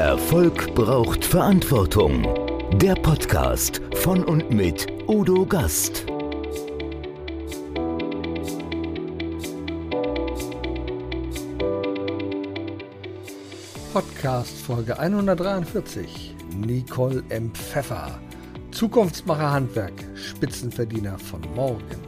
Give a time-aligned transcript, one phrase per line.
[0.00, 2.26] Erfolg braucht Verantwortung.
[2.78, 6.06] Der Podcast von und mit Udo Gast.
[13.92, 16.34] Podcast Folge 143.
[16.56, 17.52] Nicole M.
[17.52, 18.18] Pfeffer.
[18.70, 22.00] Zukunftsmacher Handwerk, Spitzenverdiener von morgen.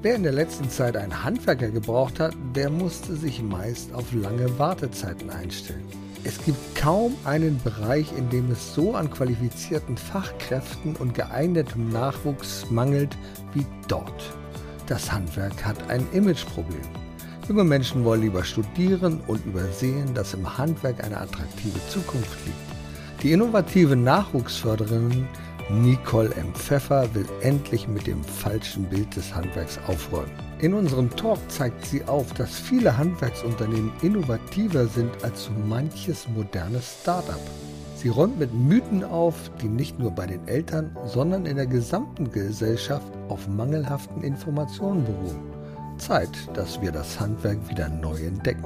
[0.00, 4.58] Wer in der letzten Zeit einen Handwerker gebraucht hat, der musste sich meist auf lange
[4.58, 6.07] Wartezeiten einstellen.
[6.24, 12.66] Es gibt kaum einen Bereich, in dem es so an qualifizierten Fachkräften und geeignetem Nachwuchs
[12.70, 13.16] mangelt
[13.54, 14.32] wie dort.
[14.86, 16.82] Das Handwerk hat ein Imageproblem.
[17.48, 23.22] Junge Menschen wollen lieber studieren und übersehen, dass im Handwerk eine attraktive Zukunft liegt.
[23.22, 25.26] Die innovative Nachwuchsförderin
[25.70, 26.54] Nicole M.
[26.54, 30.32] Pfeffer will endlich mit dem falschen Bild des Handwerks aufräumen.
[30.60, 37.00] In unserem Talk zeigt sie auf, dass viele Handwerksunternehmen innovativer sind als so manches modernes
[37.02, 37.40] Startup.
[37.96, 42.32] Sie räumt mit Mythen auf, die nicht nur bei den Eltern, sondern in der gesamten
[42.32, 45.52] Gesellschaft auf mangelhaften Informationen beruhen.
[45.98, 48.64] Zeit, dass wir das Handwerk wieder neu entdecken.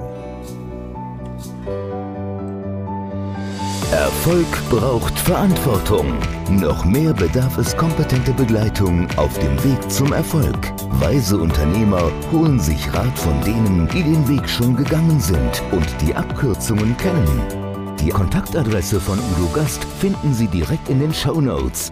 [3.91, 6.17] Erfolg braucht Verantwortung.
[6.49, 10.57] Noch mehr bedarf es kompetente Begleitung auf dem Weg zum Erfolg.
[10.99, 16.15] Weise Unternehmer holen sich Rat von denen, die den Weg schon gegangen sind und die
[16.15, 17.97] Abkürzungen kennen.
[17.99, 21.91] Die Kontaktadresse von Udo Gast finden Sie direkt in den Show Notes.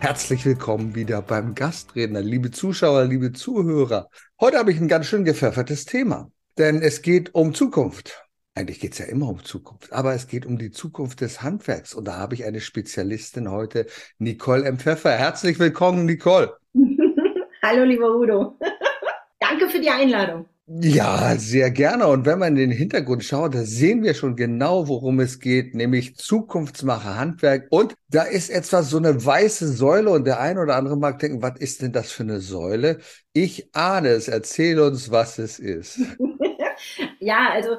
[0.00, 4.08] Herzlich willkommen wieder beim Gastredner, liebe Zuschauer, liebe Zuhörer.
[4.40, 8.25] Heute habe ich ein ganz schön gepfeffertes Thema, denn es geht um Zukunft.
[8.56, 11.92] Eigentlich geht es ja immer um Zukunft, aber es geht um die Zukunft des Handwerks.
[11.92, 13.84] Und da habe ich eine Spezialistin heute,
[14.18, 14.78] Nicole M.
[14.78, 15.10] Pfeffer.
[15.10, 16.56] Herzlich willkommen, Nicole.
[17.62, 18.58] Hallo, lieber Udo.
[19.40, 20.46] Danke für die Einladung.
[20.68, 22.06] Ja, sehr gerne.
[22.06, 25.74] Und wenn man in den Hintergrund schaut, da sehen wir schon genau, worum es geht,
[25.74, 27.66] nämlich Zukunftsmacher Handwerk.
[27.68, 31.42] Und da ist etwas so eine weiße Säule und der eine oder andere mag denken,
[31.42, 33.00] was ist denn das für eine Säule?
[33.34, 34.28] Ich ahne es.
[34.28, 36.00] Erzähl uns, was es ist.
[37.20, 37.76] ja, also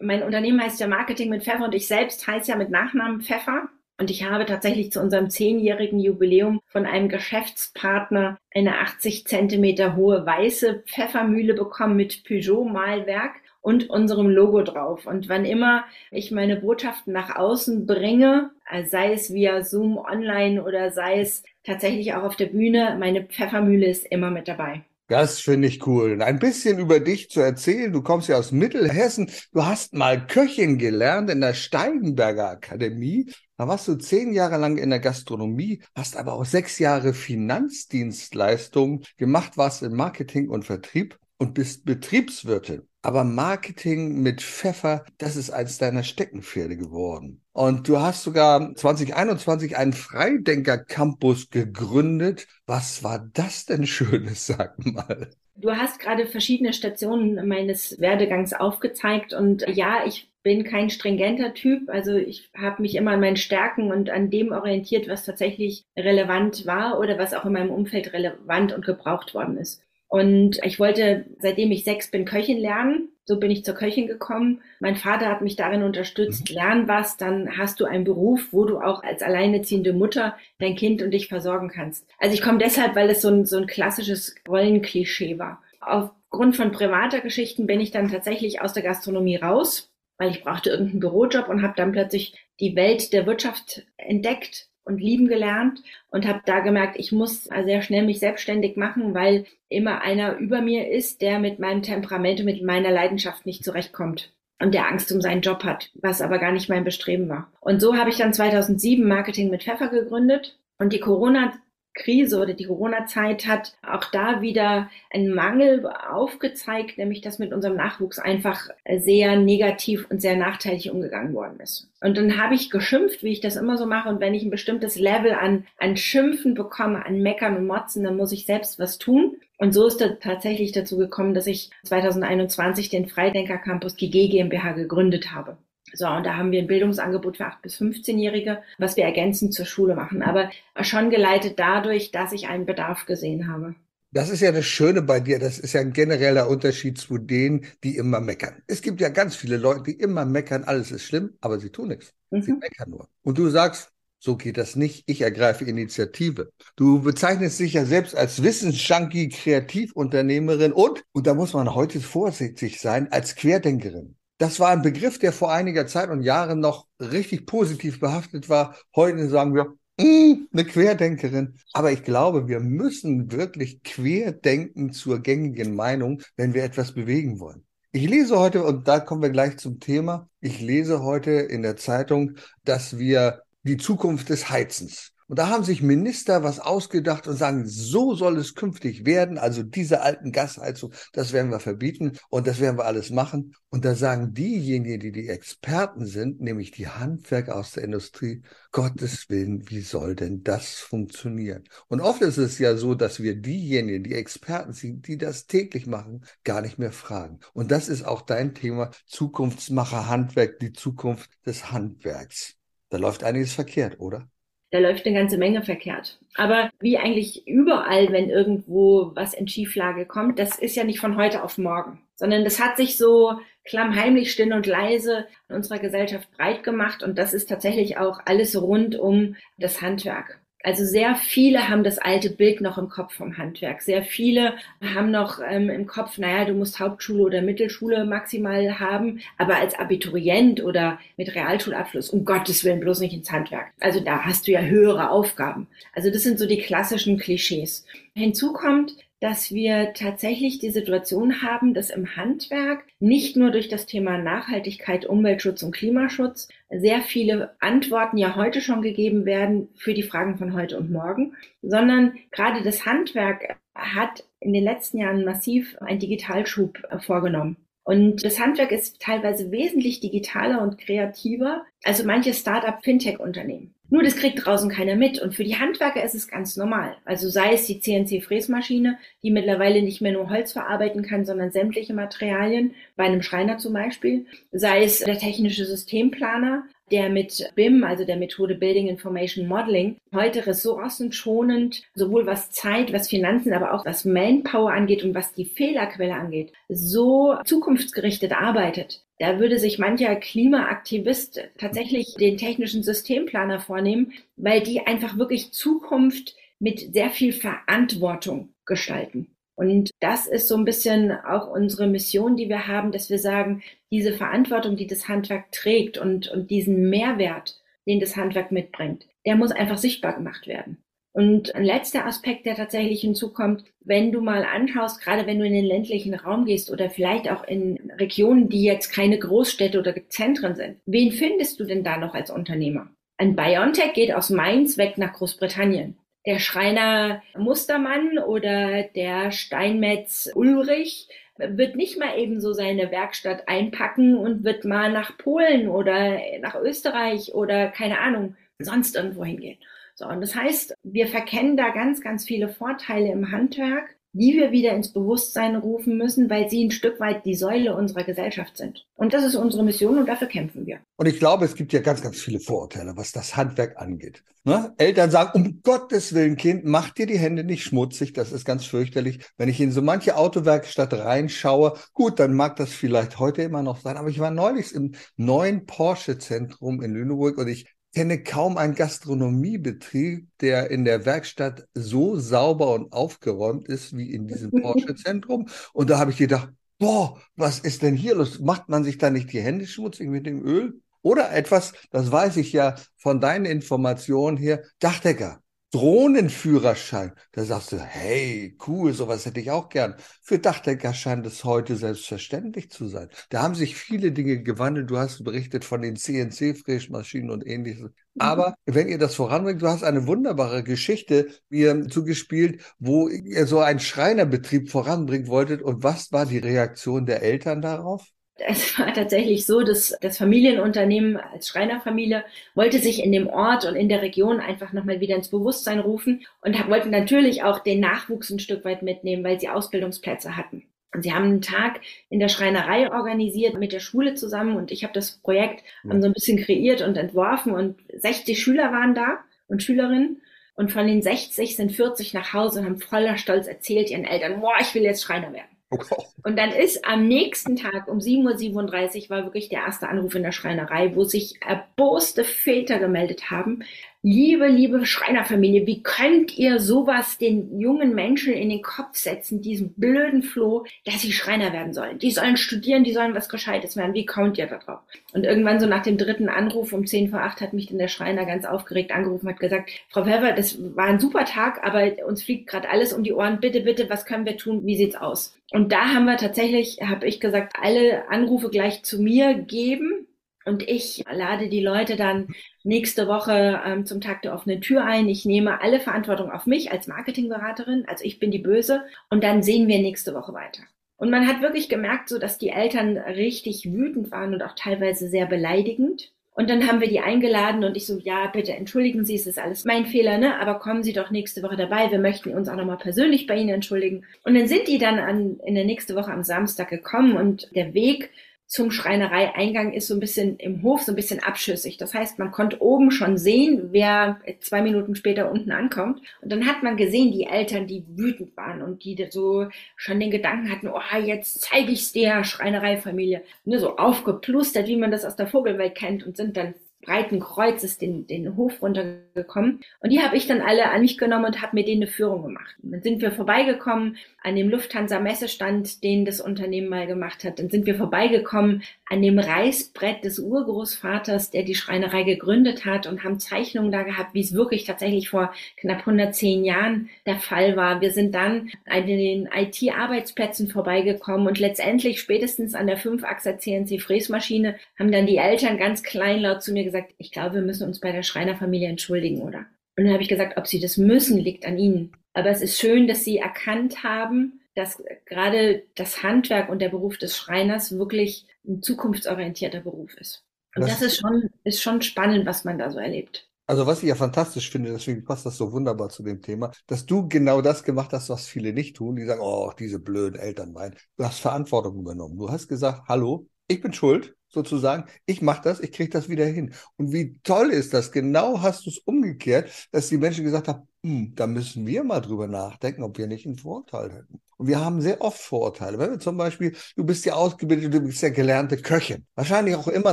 [0.00, 3.68] mein Unternehmen heißt ja Marketing mit Pfeffer und ich selbst heiße ja mit Nachnamen Pfeffer.
[4.00, 10.24] Und ich habe tatsächlich zu unserem zehnjährigen Jubiläum von einem Geschäftspartner eine 80 Zentimeter hohe
[10.24, 15.06] weiße Pfeffermühle bekommen mit Peugeot-Malwerk und unserem Logo drauf.
[15.06, 18.50] Und wann immer ich meine Botschaften nach außen bringe,
[18.84, 23.88] sei es via Zoom online oder sei es tatsächlich auch auf der Bühne, meine Pfeffermühle
[23.88, 24.82] ist immer mit dabei.
[25.08, 26.20] Das finde ich cool.
[26.20, 27.90] Ein bisschen über dich zu erzählen.
[27.92, 29.30] Du kommst ja aus Mittelhessen.
[29.52, 33.32] Du hast mal Köchin gelernt in der Steigenberger Akademie.
[33.56, 39.02] Da warst du zehn Jahre lang in der Gastronomie, hast aber auch sechs Jahre Finanzdienstleistung
[39.16, 42.87] gemacht, warst im Marketing und Vertrieb und bist Betriebswirtin.
[43.02, 47.42] Aber Marketing mit Pfeffer, das ist eins deiner Steckenpferde geworden.
[47.52, 52.48] Und du hast sogar 2021 einen Freidenker-Campus gegründet.
[52.66, 55.30] Was war das denn Schönes, sag mal?
[55.54, 61.90] Du hast gerade verschiedene Stationen meines Werdegangs aufgezeigt und ja, ich bin kein stringenter Typ.
[61.90, 66.64] Also ich habe mich immer an meinen Stärken und an dem orientiert, was tatsächlich relevant
[66.64, 69.82] war oder was auch in meinem Umfeld relevant und gebraucht worden ist.
[70.08, 73.10] Und ich wollte, seitdem ich sechs bin, Köchin lernen.
[73.26, 74.62] So bin ich zur Köchin gekommen.
[74.80, 76.48] Mein Vater hat mich darin unterstützt.
[76.48, 76.54] Mhm.
[76.54, 81.02] Lern was, dann hast du einen Beruf, wo du auch als alleinerziehende Mutter dein Kind
[81.02, 82.06] und dich versorgen kannst.
[82.18, 85.62] Also ich komme deshalb, weil es so ein, so ein klassisches Rollenklischee war.
[85.80, 90.70] Aufgrund von privater Geschichten bin ich dann tatsächlich aus der Gastronomie raus, weil ich brauchte
[90.70, 96.26] irgendeinen Bürojob und habe dann plötzlich die Welt der Wirtschaft entdeckt und lieben gelernt und
[96.26, 100.90] habe da gemerkt, ich muss sehr schnell mich selbstständig machen, weil immer einer über mir
[100.90, 105.20] ist, der mit meinem Temperament und mit meiner Leidenschaft nicht zurechtkommt und der Angst um
[105.20, 107.52] seinen Job hat, was aber gar nicht mein Bestreben war.
[107.60, 111.52] Und so habe ich dann 2007 Marketing mit Pfeffer gegründet und die Corona
[111.98, 117.76] Krise oder die Corona-Zeit hat auch da wieder einen Mangel aufgezeigt, nämlich dass mit unserem
[117.76, 121.90] Nachwuchs einfach sehr negativ und sehr nachteilig umgegangen worden ist.
[122.00, 124.08] Und dann habe ich geschimpft, wie ich das immer so mache.
[124.08, 128.16] Und wenn ich ein bestimmtes Level an, an Schimpfen bekomme, an Meckern und Motzen, dann
[128.16, 129.36] muss ich selbst was tun.
[129.58, 134.72] Und so ist es tatsächlich dazu gekommen, dass ich 2021 den Freidenker Campus GG GmbH
[134.72, 135.58] gegründet habe.
[135.94, 139.66] So, und da haben wir ein Bildungsangebot für 8- bis 15-Jährige, was wir ergänzend zur
[139.66, 140.50] Schule machen, aber
[140.82, 143.74] schon geleitet dadurch, dass ich einen Bedarf gesehen habe.
[144.10, 145.38] Das ist ja das Schöne bei dir.
[145.38, 148.62] Das ist ja ein genereller Unterschied zu denen, die immer meckern.
[148.66, 151.88] Es gibt ja ganz viele Leute, die immer meckern, alles ist schlimm, aber sie tun
[151.88, 152.14] nichts.
[152.30, 152.42] Mhm.
[152.42, 153.08] Sie meckern nur.
[153.22, 155.04] Und du sagst, so geht das nicht.
[155.06, 156.50] Ich ergreife Initiative.
[156.74, 162.80] Du bezeichnest dich ja selbst als Wissensjunkie, Kreativunternehmerin und, und da muss man heute vorsichtig
[162.80, 164.16] sein, als Querdenkerin.
[164.38, 168.76] Das war ein Begriff, der vor einiger Zeit und Jahren noch richtig positiv behaftet war.
[168.94, 171.54] Heute sagen wir, mm, eine Querdenkerin.
[171.72, 177.64] Aber ich glaube, wir müssen wirklich querdenken zur gängigen Meinung, wenn wir etwas bewegen wollen.
[177.90, 181.76] Ich lese heute, und da kommen wir gleich zum Thema, ich lese heute in der
[181.76, 187.36] Zeitung, dass wir die Zukunft des Heizens und da haben sich Minister was ausgedacht und
[187.36, 189.36] sagen, so soll es künftig werden.
[189.36, 193.54] Also diese alten Gasheizung, das werden wir verbieten und das werden wir alles machen.
[193.68, 198.42] Und da sagen diejenigen, die die Experten sind, nämlich die Handwerker aus der Industrie,
[198.72, 201.64] Gottes Willen, wie soll denn das funktionieren?
[201.88, 205.86] Und oft ist es ja so, dass wir diejenigen, die Experten sind, die das täglich
[205.86, 207.40] machen, gar nicht mehr fragen.
[207.52, 212.54] Und das ist auch dein Thema Zukunftsmacher Handwerk, die Zukunft des Handwerks.
[212.88, 214.26] Da läuft einiges verkehrt, oder?
[214.70, 216.18] Da läuft eine ganze Menge verkehrt.
[216.36, 221.16] Aber wie eigentlich überall, wenn irgendwo was in Schieflage kommt, das ist ja nicht von
[221.16, 226.30] heute auf morgen, sondern das hat sich so klammheimlich, still und leise in unserer Gesellschaft
[226.32, 230.40] breit gemacht und das ist tatsächlich auch alles rund um das Handwerk.
[230.68, 233.80] Also sehr viele haben das alte Bild noch im Kopf vom Handwerk.
[233.80, 234.52] Sehr viele
[234.84, 239.78] haben noch ähm, im Kopf, naja, du musst Hauptschule oder Mittelschule maximal haben, aber als
[239.78, 243.68] Abiturient oder mit Realschulabschluss, um Gottes Willen bloß nicht ins Handwerk.
[243.80, 245.68] Also da hast du ja höhere Aufgaben.
[245.94, 247.86] Also das sind so die klassischen Klischees.
[248.14, 253.86] Hinzu kommt, dass wir tatsächlich die Situation haben, dass im Handwerk nicht nur durch das
[253.86, 260.02] Thema Nachhaltigkeit, Umweltschutz und Klimaschutz sehr viele Antworten ja heute schon gegeben werden für die
[260.02, 265.76] Fragen von heute und morgen, sondern gerade das Handwerk hat in den letzten Jahren massiv
[265.80, 267.56] einen Digitalschub vorgenommen.
[267.88, 273.74] Und das Handwerk ist teilweise wesentlich digitaler und kreativer als manche Startup-Fintech-Unternehmen.
[273.90, 275.20] Nur das kriegt draußen keiner mit.
[275.20, 276.96] Und für die Handwerker ist es ganz normal.
[277.04, 281.94] Also sei es die CNC-Fräsmaschine, die mittlerweile nicht mehr nur Holz verarbeiten kann, sondern sämtliche
[281.94, 284.26] Materialien, bei einem Schreiner zum Beispiel.
[284.52, 290.46] Sei es der technische Systemplaner, der mit BIM, also der Methode Building Information Modeling, heute
[290.46, 296.14] ressourcenschonend, sowohl was Zeit, was Finanzen, aber auch was Manpower angeht und was die Fehlerquelle
[296.14, 299.02] angeht, so zukunftsgerichtet arbeitet.
[299.18, 306.36] Da würde sich mancher Klimaaktivist tatsächlich den technischen Systemplaner vornehmen, weil die einfach wirklich Zukunft
[306.60, 309.28] mit sehr viel Verantwortung gestalten.
[309.56, 313.62] Und das ist so ein bisschen auch unsere Mission, die wir haben, dass wir sagen,
[313.90, 319.34] diese Verantwortung, die das Handwerk trägt und, und diesen Mehrwert, den das Handwerk mitbringt, der
[319.34, 320.78] muss einfach sichtbar gemacht werden.
[321.18, 325.52] Und ein letzter Aspekt, der tatsächlich hinzukommt, wenn du mal anschaust, gerade wenn du in
[325.52, 330.54] den ländlichen Raum gehst oder vielleicht auch in Regionen, die jetzt keine Großstädte oder Zentren
[330.54, 332.88] sind, wen findest du denn da noch als Unternehmer?
[333.16, 335.98] Ein Biontech geht aus Mainz weg nach Großbritannien
[336.28, 344.14] der Schreiner Mustermann oder der Steinmetz Ulrich wird nicht mal eben so seine Werkstatt einpacken
[344.14, 349.58] und wird mal nach Polen oder nach Österreich oder keine Ahnung, sonst irgendwo hingehen.
[349.98, 354.50] So, und das heißt, wir verkennen da ganz, ganz viele Vorteile im Handwerk die wir
[354.50, 358.86] wieder ins Bewusstsein rufen müssen, weil sie ein Stück weit die Säule unserer Gesellschaft sind.
[358.94, 360.80] Und das ist unsere Mission und dafür kämpfen wir.
[360.96, 364.24] Und ich glaube, es gibt ja ganz, ganz viele Vorurteile, was das Handwerk angeht.
[364.44, 364.72] Ne?
[364.78, 368.64] Eltern sagen, um Gottes Willen, Kind, mach dir die Hände nicht schmutzig, das ist ganz
[368.64, 369.20] fürchterlich.
[369.36, 373.80] Wenn ich in so manche Autowerkstatt reinschaue, gut, dann mag das vielleicht heute immer noch
[373.80, 377.66] sein, aber ich war neulich im neuen Porsche-Zentrum in Lüneburg und ich
[377.98, 384.28] kenne kaum einen Gastronomiebetrieb, der in der Werkstatt so sauber und aufgeräumt ist wie in
[384.28, 385.48] diesem Porsche-Zentrum.
[385.72, 388.38] Und da habe ich gedacht, boah, was ist denn hier los?
[388.38, 390.80] Macht man sich da nicht die Hände schmutzig mit dem Öl?
[391.02, 395.42] Oder etwas, das weiß ich ja von deinen Informationen her, Dachdecker.
[395.70, 397.12] Drohnenführerschein.
[397.32, 399.96] Da sagst du, hey, cool, sowas hätte ich auch gern.
[400.22, 403.10] Für Dachdecker scheint es heute selbstverständlich zu sein.
[403.28, 404.90] Da haben sich viele Dinge gewandelt.
[404.90, 407.82] Du hast berichtet von den CNC-Fräsmaschinen und ähnliches.
[407.82, 407.90] Mhm.
[408.18, 413.60] Aber wenn ihr das voranbringt, du hast eine wunderbare Geschichte mir zugespielt, wo ihr so
[413.60, 415.60] einen Schreinerbetrieb voranbringen wolltet.
[415.60, 418.06] Und was war die Reaktion der Eltern darauf?
[418.46, 423.74] Es war tatsächlich so, dass das Familienunternehmen als Schreinerfamilie wollte sich in dem Ort und
[423.74, 428.30] in der Region einfach nochmal wieder ins Bewusstsein rufen und wollten natürlich auch den Nachwuchs
[428.30, 430.64] ein Stück weit mitnehmen, weil sie Ausbildungsplätze hatten.
[430.94, 434.84] Und sie haben einen Tag in der Schreinerei organisiert mit der Schule zusammen und ich
[434.84, 436.00] habe das Projekt ja.
[436.00, 439.18] so ein bisschen kreiert und entworfen und 60 Schüler waren da
[439.48, 440.22] und Schülerinnen.
[440.54, 444.40] Und von den 60 sind 40 nach Hause und haben voller Stolz erzählt ihren Eltern,
[444.40, 445.57] boah, ich will jetzt Schreiner werden.
[445.70, 450.22] Und dann ist am nächsten Tag um 7.37 Uhr war wirklich der erste Anruf in
[450.22, 453.62] der Schreinerei, wo sich erboste Väter gemeldet haben.
[454.02, 459.74] Liebe, liebe Schreinerfamilie, wie könnt ihr sowas den jungen Menschen in den Kopf setzen, diesen
[459.74, 461.98] blöden Floh, dass sie Schreiner werden sollen?
[461.98, 463.94] Die sollen studieren, die sollen was Gescheites werden.
[463.94, 464.80] Wie kommt ihr da drauf?
[465.12, 467.88] Und irgendwann so nach dem dritten Anruf um 10 vor 8 hat mich dann der
[467.88, 472.22] Schreiner ganz aufgeregt angerufen, hat gesagt, Frau Pfeffer, das war ein super Tag, aber uns
[472.22, 473.40] fliegt gerade alles um die Ohren.
[473.40, 474.64] Bitte, bitte, was können wir tun?
[474.64, 475.36] Wie sieht's aus?
[475.50, 480.07] Und da haben wir tatsächlich, habe ich gesagt, alle Anrufe gleich zu mir geben
[480.48, 482.28] und ich lade die Leute dann
[482.64, 485.08] nächste Woche ähm, zum Tag der offenen Tür ein.
[485.08, 488.82] Ich nehme alle Verantwortung auf mich als Marketingberaterin, also ich bin die Böse.
[489.10, 490.62] Und dann sehen wir nächste Woche weiter.
[490.96, 495.08] Und man hat wirklich gemerkt, so dass die Eltern richtig wütend waren und auch teilweise
[495.08, 496.10] sehr beleidigend.
[496.32, 499.40] Und dann haben wir die eingeladen und ich so, ja, bitte entschuldigen Sie, es ist
[499.40, 500.40] alles mein Fehler, ne?
[500.40, 501.90] Aber kommen Sie doch nächste Woche dabei.
[501.90, 504.04] Wir möchten uns auch nochmal persönlich bei Ihnen entschuldigen.
[504.22, 507.74] Und dann sind die dann an, in der nächste Woche am Samstag gekommen und der
[507.74, 508.10] Weg
[508.48, 511.76] zum Schreinereieingang ist so ein bisschen im Hof so ein bisschen abschüssig.
[511.76, 516.00] Das heißt, man konnte oben schon sehen, wer zwei Minuten später unten ankommt.
[516.22, 520.10] Und dann hat man gesehen, die Eltern, die wütend waren und die so schon den
[520.10, 523.22] Gedanken hatten, oh, jetzt zeige ich's der Schreinereifamilie.
[523.44, 527.76] Ne, so aufgeplustert, wie man das aus der Vogelwelt kennt und sind dann breiten Kreuzes
[527.78, 529.60] den, den Hof runtergekommen.
[529.80, 532.22] Und die habe ich dann alle an mich genommen und habe mir denen eine Führung
[532.22, 532.56] gemacht.
[532.62, 537.38] Dann sind wir vorbeigekommen an dem Lufthansa-Messestand, den das Unternehmen mal gemacht hat.
[537.38, 543.02] Dann sind wir vorbeigekommen an dem Reißbrett des Urgroßvaters, der die Schreinerei gegründet hat und
[543.04, 547.80] haben Zeichnungen da gehabt, wie es wirklich tatsächlich vor knapp 110 Jahren der Fall war.
[547.80, 554.92] Wir sind dann an den IT-Arbeitsplätzen vorbeigekommen und letztendlich spätestens an der 5-Achser CNC-Fräsmaschine haben
[554.92, 558.02] dann die Eltern ganz kleinlaut zu mir gesagt, ich glaube, wir müssen uns bei der
[558.02, 559.46] Schreinerfamilie entschuldigen, oder?
[559.76, 561.92] Und dann habe ich gesagt, ob sie das müssen, liegt an ihnen.
[562.12, 566.98] Aber es ist schön, dass sie erkannt haben, dass gerade das Handwerk und der Beruf
[566.98, 570.24] des Schreiners wirklich ein zukunftsorientierter Beruf ist.
[570.56, 573.28] Und das, das ist schon, ist schon spannend, was man da so erlebt.
[573.46, 576.84] Also was ich ja fantastisch finde, deswegen passt das so wunderbar zu dem Thema, dass
[576.84, 578.96] du genau das gemacht hast, was viele nicht tun.
[578.96, 580.76] Die sagen, oh, diese blöden Eltern meinen.
[580.96, 582.18] Du hast Verantwortung übernommen.
[582.18, 586.26] Du hast gesagt, hallo, ich bin schuld sozusagen, ich mache das, ich kriege das wieder
[586.26, 586.54] hin.
[586.76, 587.92] Und wie toll ist das?
[587.92, 592.00] Genau hast du es umgekehrt, dass die Menschen gesagt haben, hm, da müssen wir mal
[592.00, 594.20] drüber nachdenken, ob wir nicht einen Vorteil hätten.
[594.36, 595.78] Und wir haben sehr oft Vorurteile.
[595.78, 599.04] Wenn wir zum Beispiel, du bist ja ausgebildet, du bist ja gelernte Köchin.
[599.16, 599.92] Wahrscheinlich auch immer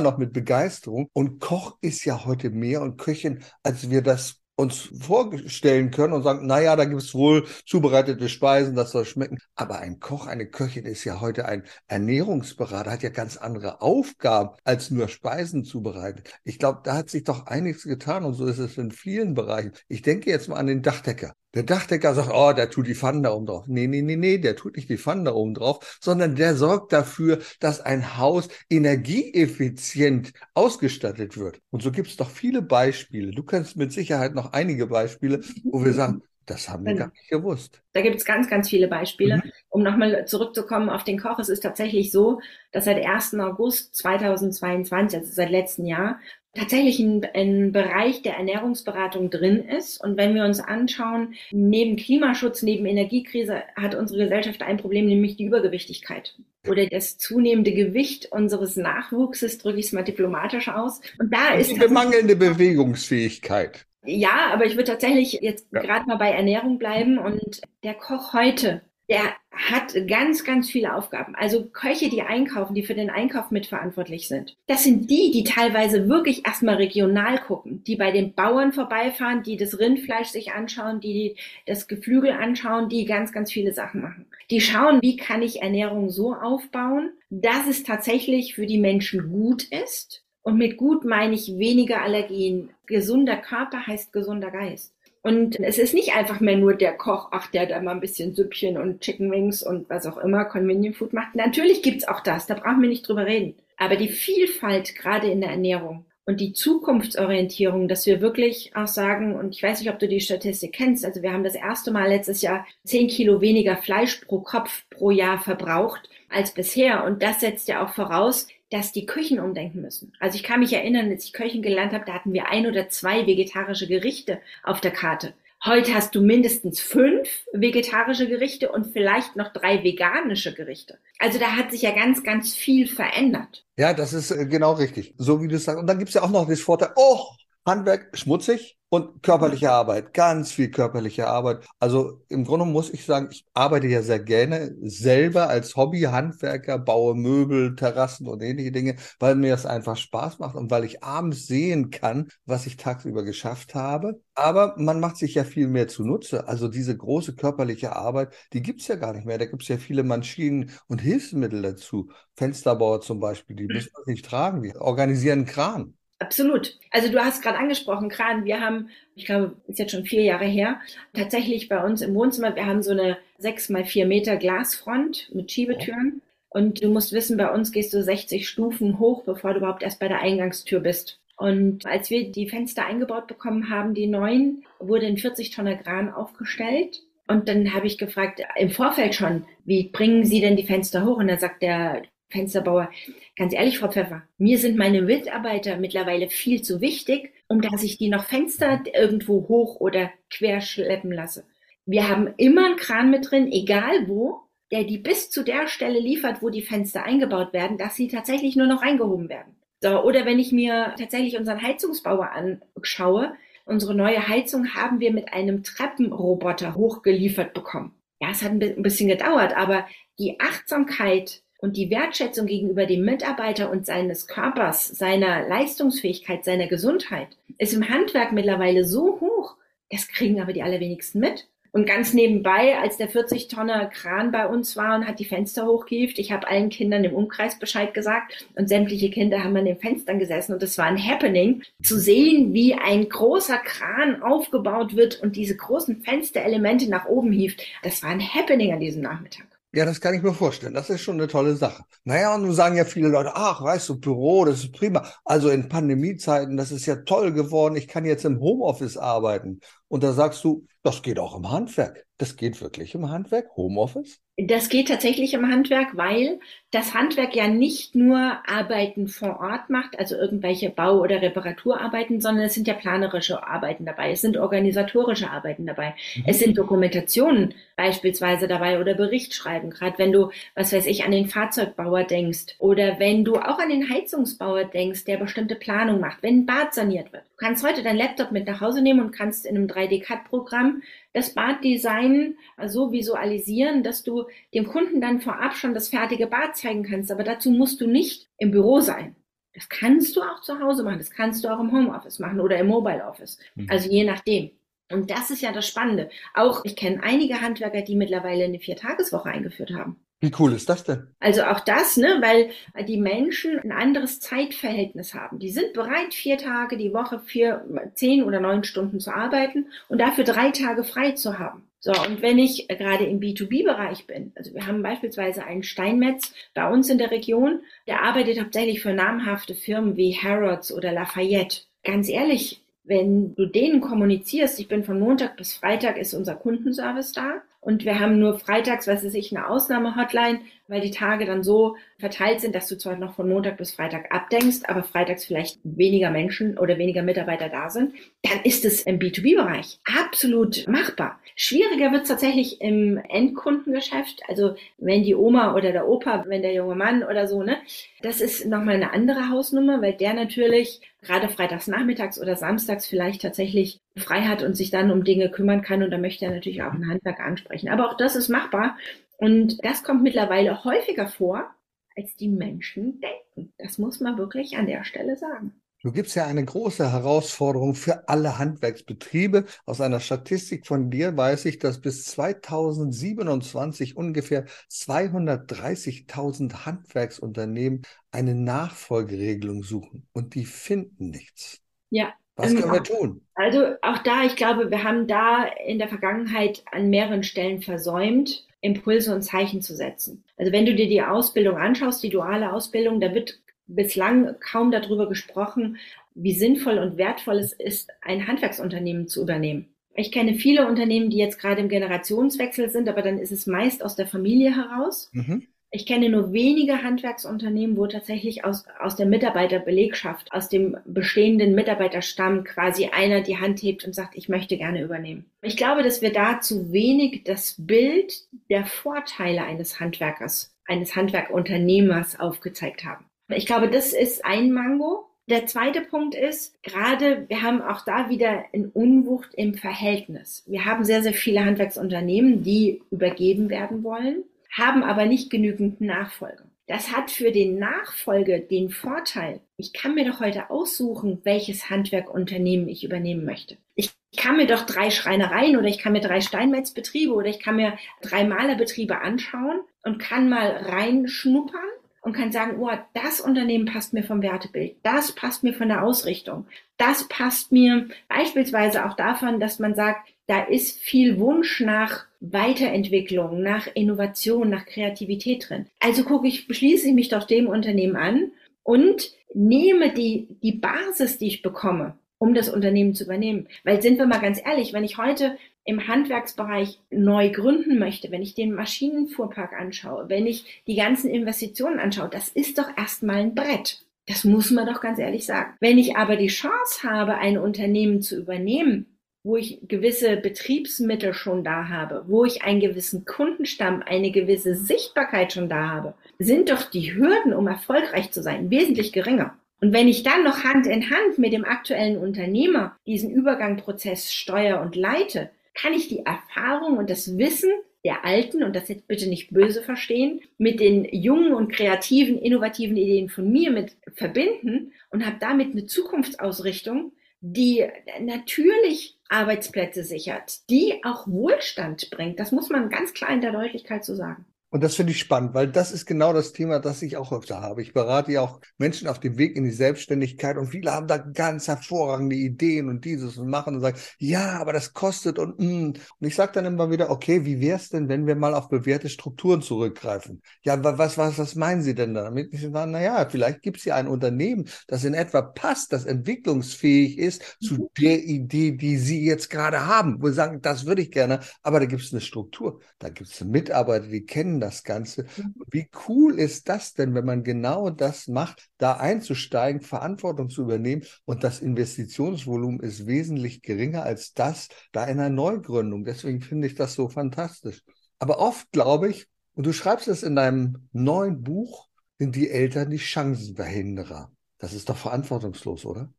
[0.00, 1.10] noch mit Begeisterung.
[1.12, 6.22] Und Koch ist ja heute mehr und Köchin, als wir das uns vorstellen können und
[6.22, 9.38] sagen, na ja, da gibt es wohl zubereitete Speisen, das soll schmecken.
[9.54, 14.56] Aber ein Koch, eine Köchin ist ja heute ein Ernährungsberater, hat ja ganz andere Aufgaben,
[14.64, 16.22] als nur Speisen zubereiten.
[16.44, 19.72] Ich glaube, da hat sich doch einiges getan und so ist es in vielen Bereichen.
[19.88, 21.34] Ich denke jetzt mal an den Dachdecker.
[21.56, 23.64] Der Dachdecker sagt, oh, der tut die Pfannen da oben drauf.
[23.66, 26.92] Nee, nee, nee, nee, der tut nicht die Pfannen da oben drauf, sondern der sorgt
[26.92, 31.62] dafür, dass ein Haus energieeffizient ausgestattet wird.
[31.70, 33.30] Und so gibt es doch viele Beispiele.
[33.30, 37.30] Du kennst mit Sicherheit noch einige Beispiele, wo wir sagen, das haben wir gar nicht
[37.30, 37.82] gewusst.
[37.94, 39.38] Da gibt es ganz, ganz viele Beispiele.
[39.38, 39.52] Mhm.
[39.70, 43.34] Um nochmal zurückzukommen auf den Koch, es ist tatsächlich so, dass seit 1.
[43.40, 46.20] August 2022, also seit letztem Jahr,
[46.56, 50.02] tatsächlich ein, ein Bereich der Ernährungsberatung drin ist.
[50.02, 55.36] Und wenn wir uns anschauen, neben Klimaschutz, neben Energiekrise hat unsere Gesellschaft ein Problem, nämlich
[55.36, 56.36] die Übergewichtigkeit
[56.68, 61.00] oder das zunehmende Gewicht unseres Nachwuchses, drücke ich es mal diplomatisch aus.
[61.18, 63.86] Und da ist die mangelnde Bewegungsfähigkeit.
[64.04, 65.80] Ja, aber ich würde tatsächlich jetzt ja.
[65.80, 71.34] gerade mal bei Ernährung bleiben und der Koch heute der hat ganz, ganz viele Aufgaben.
[71.34, 74.56] Also Köche, die einkaufen, die für den Einkauf mitverantwortlich sind.
[74.66, 79.56] Das sind die, die teilweise wirklich erstmal regional gucken, die bei den Bauern vorbeifahren, die
[79.56, 81.36] das Rindfleisch sich anschauen, die
[81.66, 84.26] das Geflügel anschauen, die ganz, ganz viele Sachen machen.
[84.50, 89.64] Die schauen, wie kann ich Ernährung so aufbauen, dass es tatsächlich für die Menschen gut
[89.64, 90.22] ist.
[90.42, 92.70] Und mit gut meine ich weniger Allergien.
[92.86, 94.95] Gesunder Körper heißt gesunder Geist.
[95.26, 98.32] Und es ist nicht einfach mehr nur der Koch, ach, der da mal ein bisschen
[98.32, 101.34] Süppchen und Chicken Wings und was auch immer, Convenient Food macht.
[101.34, 103.56] Natürlich gibt's auch das, da brauchen wir nicht drüber reden.
[103.76, 109.34] Aber die Vielfalt gerade in der Ernährung und die Zukunftsorientierung, dass wir wirklich auch sagen,
[109.34, 112.08] und ich weiß nicht, ob du die Statistik kennst, also wir haben das erste Mal
[112.08, 117.02] letztes Jahr zehn Kilo weniger Fleisch pro Kopf pro Jahr verbraucht als bisher.
[117.02, 120.12] Und das setzt ja auch voraus, dass die Küchen umdenken müssen.
[120.20, 122.88] Also ich kann mich erinnern, als ich Köchin gelernt habe, da hatten wir ein oder
[122.88, 125.34] zwei vegetarische Gerichte auf der Karte.
[125.64, 130.98] Heute hast du mindestens fünf vegetarische Gerichte und vielleicht noch drei veganische Gerichte.
[131.18, 133.64] Also da hat sich ja ganz, ganz viel verändert.
[133.76, 135.14] Ja, das ist äh, genau richtig.
[135.16, 135.80] So wie du sagst.
[135.80, 137.20] Und dann gibt es ja auch noch das Vorteil, oh,
[137.64, 138.75] Handwerk schmutzig.
[138.88, 141.66] Und körperliche Arbeit, ganz viel körperliche Arbeit.
[141.80, 147.16] Also im Grunde muss ich sagen, ich arbeite ja sehr gerne selber als Hobbyhandwerker, baue
[147.16, 151.48] Möbel, Terrassen und ähnliche Dinge, weil mir das einfach Spaß macht und weil ich abends
[151.48, 154.20] sehen kann, was ich tagsüber geschafft habe.
[154.36, 156.46] Aber man macht sich ja viel mehr zunutze.
[156.46, 159.38] Also diese große körperliche Arbeit, die gibt's ja gar nicht mehr.
[159.38, 162.10] Da gibt's ja viele Maschinen und Hilfsmittel dazu.
[162.36, 165.95] Fensterbauer zum Beispiel, die müssen das nicht tragen, die organisieren Kran.
[166.18, 166.78] Absolut.
[166.90, 168.46] Also du hast gerade angesprochen, Kran.
[168.46, 170.80] Wir haben, ich glaube, ist jetzt schon vier Jahre her,
[171.12, 175.52] tatsächlich bei uns im Wohnzimmer, wir haben so eine sechs mal vier Meter Glasfront mit
[175.52, 176.22] Schiebetüren.
[176.48, 180.00] Und du musst wissen, bei uns gehst du 60 Stufen hoch, bevor du überhaupt erst
[180.00, 181.20] bei der Eingangstür bist.
[181.36, 186.08] Und als wir die Fenster eingebaut bekommen haben, die neuen, wurde ein 40 Tonner Kran
[186.08, 187.02] aufgestellt.
[187.28, 191.18] Und dann habe ich gefragt, im Vorfeld schon, wie bringen Sie denn die Fenster hoch?
[191.18, 192.90] Und dann sagt der Fensterbauer,
[193.36, 197.98] ganz ehrlich, Frau Pfeffer, mir sind meine Mitarbeiter mittlerweile viel zu wichtig, um dass ich
[197.98, 201.44] die noch Fenster irgendwo hoch oder quer schleppen lasse.
[201.84, 204.40] Wir haben immer einen Kran mit drin, egal wo,
[204.72, 208.56] der die bis zu der Stelle liefert, wo die Fenster eingebaut werden, dass sie tatsächlich
[208.56, 209.54] nur noch reingehoben werden.
[209.80, 213.34] So, oder wenn ich mir tatsächlich unseren Heizungsbauer anschaue,
[213.66, 217.94] unsere neue Heizung haben wir mit einem Treppenroboter hochgeliefert bekommen.
[218.20, 219.86] Ja, es hat ein bisschen gedauert, aber
[220.18, 227.28] die Achtsamkeit und die Wertschätzung gegenüber dem Mitarbeiter und seines Körpers, seiner Leistungsfähigkeit, seiner Gesundheit
[227.58, 229.56] ist im Handwerk mittlerweile so hoch,
[229.90, 231.46] das kriegen aber die allerwenigsten mit.
[231.76, 235.66] Und ganz nebenbei, als der 40 Tonner Kran bei uns war und hat die Fenster
[235.66, 239.78] hochgehievt, ich habe allen Kindern im Umkreis Bescheid gesagt und sämtliche Kinder haben an den
[239.78, 245.20] Fenstern gesessen und es war ein Happening, zu sehen, wie ein großer Kran aufgebaut wird
[245.20, 247.62] und diese großen Fensterelemente nach oben hieft.
[247.82, 249.55] Das war ein Happening an diesem Nachmittag.
[249.76, 250.72] Ja, das kann ich mir vorstellen.
[250.72, 251.84] Das ist schon eine tolle Sache.
[252.04, 255.06] Naja, und nun sagen ja viele Leute, ach, weißt du, Büro, das ist prima.
[255.22, 257.76] Also in Pandemiezeiten, das ist ja toll geworden.
[257.76, 259.60] Ich kann jetzt im Homeoffice arbeiten.
[259.88, 262.06] Und da sagst du, das geht auch im Handwerk.
[262.18, 264.20] Das geht wirklich im Handwerk, Homeoffice?
[264.38, 266.40] Das geht tatsächlich im Handwerk, weil
[266.70, 272.44] das Handwerk ja nicht nur Arbeiten vor Ort macht, also irgendwelche Bau- oder Reparaturarbeiten, sondern
[272.44, 276.24] es sind ja planerische Arbeiten dabei, es sind organisatorische Arbeiten dabei, mhm.
[276.26, 281.28] es sind Dokumentationen beispielsweise dabei oder Berichtsschreiben, gerade wenn du, was weiß ich, an den
[281.28, 286.40] Fahrzeugbauer denkst oder wenn du auch an den Heizungsbauer denkst, der bestimmte Planung macht, wenn
[286.40, 287.24] ein Bad saniert wird.
[287.38, 291.34] Du kannst heute dein Laptop mit nach Hause nehmen und kannst in einem 3D-CAD-Programm das
[291.34, 297.12] Baddesign so visualisieren, dass du dem Kunden dann vorab schon das fertige Bad zeigen kannst.
[297.12, 299.16] Aber dazu musst du nicht im Büro sein.
[299.52, 300.98] Das kannst du auch zu Hause machen.
[300.98, 303.38] Das kannst du auch im Homeoffice machen oder im Mobile Office.
[303.54, 303.66] Mhm.
[303.68, 304.52] Also je nachdem.
[304.90, 306.08] Und das ist ja das Spannende.
[306.32, 310.05] Auch ich kenne einige Handwerker, die mittlerweile eine Viertageswoche eingeführt haben.
[310.20, 311.08] Wie cool ist das denn?
[311.20, 312.50] Also auch das, ne, weil
[312.86, 315.38] die Menschen ein anderes Zeitverhältnis haben.
[315.38, 320.00] Die sind bereit, vier Tage die Woche, vier, zehn oder neun Stunden zu arbeiten und
[320.00, 321.68] dafür drei Tage frei zu haben.
[321.80, 326.68] So, und wenn ich gerade im B2B-Bereich bin, also wir haben beispielsweise einen Steinmetz bei
[326.68, 331.60] uns in der Region, der arbeitet hauptsächlich für namhafte Firmen wie Harrods oder Lafayette.
[331.84, 337.12] Ganz ehrlich, wenn du denen kommunizierst, ich bin von Montag bis Freitag ist unser Kundenservice
[337.12, 341.42] da und wir haben nur freitags, was weiß ich, eine Ausnahme-Hotline, weil die Tage dann
[341.42, 345.58] so verteilt sind, dass du zwar noch von Montag bis Freitag abdenkst, aber freitags vielleicht
[345.64, 351.18] weniger Menschen oder weniger Mitarbeiter da sind, dann ist es im B2B-Bereich absolut machbar.
[351.34, 356.54] Schwieriger wird es tatsächlich im Endkundengeschäft, also wenn die Oma oder der Opa, wenn der
[356.54, 357.56] junge Mann oder so, ne,
[358.00, 363.22] das ist nochmal eine andere Hausnummer, weil der natürlich gerade freitags nachmittags oder samstags vielleicht
[363.22, 366.62] tatsächlich frei hat und sich dann um Dinge kümmern kann und da möchte er natürlich
[366.62, 367.68] auch einen Handwerk ansprechen.
[367.68, 368.76] Aber auch das ist machbar
[369.18, 371.50] und das kommt mittlerweile häufiger vor,
[371.96, 373.52] als die Menschen denken.
[373.58, 375.54] Das muss man wirklich an der Stelle sagen.
[375.86, 379.44] Du gibst ja eine große Herausforderung für alle Handwerksbetriebe.
[379.66, 389.62] Aus einer Statistik von dir weiß ich, dass bis 2027 ungefähr 230.000 Handwerksunternehmen eine Nachfolgeregelung
[389.62, 391.62] suchen und die finden nichts.
[391.90, 392.12] Ja.
[392.34, 393.24] Was können wir tun?
[393.36, 398.44] Also auch da, ich glaube, wir haben da in der Vergangenheit an mehreren Stellen versäumt,
[398.60, 400.24] Impulse und Zeichen zu setzen.
[400.36, 405.08] Also wenn du dir die Ausbildung anschaust, die duale Ausbildung, da wird bislang kaum darüber
[405.08, 405.78] gesprochen,
[406.14, 409.68] wie sinnvoll und wertvoll es ist, ein Handwerksunternehmen zu übernehmen.
[409.94, 413.82] Ich kenne viele Unternehmen, die jetzt gerade im Generationswechsel sind, aber dann ist es meist
[413.82, 415.10] aus der Familie heraus.
[415.12, 415.46] Mhm.
[415.70, 422.44] Ich kenne nur wenige Handwerksunternehmen, wo tatsächlich aus, aus der Mitarbeiterbelegschaft, aus dem bestehenden Mitarbeiterstamm
[422.44, 425.26] quasi einer die Hand hebt und sagt, ich möchte gerne übernehmen.
[425.42, 432.20] Ich glaube, dass wir da zu wenig das Bild der Vorteile eines Handwerkers, eines Handwerkunternehmers
[432.20, 433.04] aufgezeigt haben.
[433.28, 435.06] Ich glaube, das ist ein Mango.
[435.28, 440.44] Der zweite Punkt ist, gerade wir haben auch da wieder eine Unwucht im Verhältnis.
[440.46, 444.22] Wir haben sehr, sehr viele Handwerksunternehmen, die übergeben werden wollen,
[444.56, 446.44] haben aber nicht genügend Nachfolge.
[446.68, 452.68] Das hat für den Nachfolger den Vorteil, ich kann mir doch heute aussuchen, welches Handwerkunternehmen
[452.68, 453.56] ich übernehmen möchte.
[453.74, 457.56] Ich kann mir doch drei Schreinereien oder ich kann mir drei Steinmetzbetriebe oder ich kann
[457.56, 461.60] mir drei Malerbetriebe anschauen und kann mal reinschnuppern
[462.06, 465.82] und kann sagen, oh, das Unternehmen passt mir vom Wertebild, das passt mir von der
[465.82, 472.04] Ausrichtung, das passt mir beispielsweise auch davon, dass man sagt, da ist viel Wunsch nach
[472.20, 475.66] Weiterentwicklung, nach Innovation, nach Kreativität drin.
[475.80, 478.30] Also gucke ich, beschließe ich mich doch dem Unternehmen an
[478.62, 483.48] und nehme die, die Basis, die ich bekomme, um das Unternehmen zu übernehmen.
[483.64, 488.22] Weil sind wir mal ganz ehrlich, wenn ich heute im Handwerksbereich neu gründen möchte, wenn
[488.22, 493.34] ich den Maschinenfuhrpark anschaue, wenn ich die ganzen Investitionen anschaue, das ist doch erstmal ein
[493.34, 493.82] Brett.
[494.06, 495.54] Das muss man doch ganz ehrlich sagen.
[495.60, 498.86] Wenn ich aber die Chance habe, ein Unternehmen zu übernehmen,
[499.24, 505.32] wo ich gewisse Betriebsmittel schon da habe, wo ich einen gewissen Kundenstamm, eine gewisse Sichtbarkeit
[505.32, 509.36] schon da habe, sind doch die Hürden, um erfolgreich zu sein, wesentlich geringer.
[509.60, 514.60] Und wenn ich dann noch Hand in Hand mit dem aktuellen Unternehmer diesen Übergangprozess steuere
[514.60, 517.50] und leite, kann ich die Erfahrung und das Wissen
[517.84, 522.76] der Alten, und das jetzt bitte nicht böse verstehen, mit den jungen und kreativen, innovativen
[522.76, 527.64] Ideen von mir mit verbinden und habe damit eine Zukunftsausrichtung, die
[528.00, 532.18] natürlich Arbeitsplätze sichert, die auch Wohlstand bringt.
[532.18, 534.26] Das muss man ganz klar in der Deutlichkeit so sagen.
[534.56, 537.42] Und das finde ich spannend, weil das ist genau das Thema, das ich auch öfter
[537.42, 537.60] habe.
[537.60, 540.96] Ich berate ja auch Menschen auf dem Weg in die Selbstständigkeit und viele haben da
[540.96, 545.74] ganz hervorragende Ideen und dieses und machen und sagen, ja, aber das kostet und mm.
[545.74, 548.48] und ich sage dann immer wieder, okay, wie wäre es denn, wenn wir mal auf
[548.48, 550.22] bewährte Strukturen zurückgreifen?
[550.42, 552.32] Ja, was was was meinen Sie denn damit?
[552.32, 556.96] Ich sage, naja, vielleicht gibt es ja ein Unternehmen, das in etwa passt, das entwicklungsfähig
[556.96, 557.68] ist zu mhm.
[557.78, 560.00] der Idee, die Sie jetzt gerade haben.
[560.00, 563.10] Wo Sie sagen, das würde ich gerne, aber da gibt es eine Struktur, da gibt
[563.10, 565.04] es Mitarbeiter, die kennen das das Ganze.
[565.16, 565.34] Mhm.
[565.50, 570.84] Wie cool ist das denn, wenn man genau das macht, da einzusteigen, Verantwortung zu übernehmen
[571.04, 575.84] und das Investitionsvolumen ist wesentlich geringer als das da in einer Neugründung.
[575.84, 577.62] Deswegen finde ich das so fantastisch.
[577.98, 582.70] Aber oft glaube ich, und du schreibst es in deinem neuen Buch, sind die Eltern
[582.70, 584.10] die Chancenverhinderer.
[584.38, 585.92] Das ist doch verantwortungslos, oder?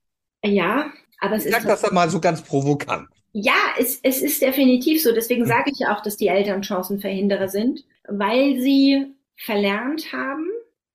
[0.44, 1.62] Ja, aber es ich ist.
[1.62, 3.08] Sag das doch mal so ganz provokant.
[3.34, 5.14] Ja, es, es ist definitiv so.
[5.14, 5.48] Deswegen hm.
[5.48, 10.48] sage ich ja auch, dass die Eltern Chancenverhinderer sind weil sie verlernt haben,